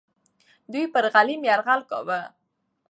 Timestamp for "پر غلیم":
0.93-1.41